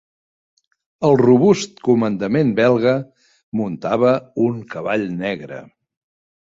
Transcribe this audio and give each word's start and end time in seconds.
El 1.09 1.17
robust 1.21 1.77
comandament 1.89 2.55
belga, 2.63 2.97
muntava 3.61 4.19
un 4.49 4.61
cavall 4.75 5.11
negre; 5.25 5.67